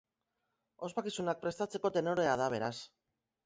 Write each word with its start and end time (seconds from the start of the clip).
Ospakizunak 0.87 1.43
prestatzeko 1.45 1.95
tenorea 2.01 2.35
da, 2.45 2.51
beraz. 2.59 2.75